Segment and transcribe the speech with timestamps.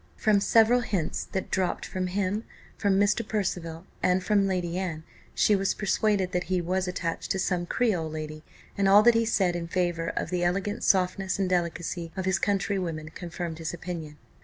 [0.17, 2.43] From several hints that dropped from him,
[2.75, 3.21] from Mr.
[3.23, 5.03] Percival, and from Lady Anne,
[5.35, 8.43] she was persuaded that he was attached to some creole lady;
[8.75, 12.39] and all that he said in favour of the elegant softness and delicacy of his
[12.39, 14.17] countrywomen confirmed this opinion.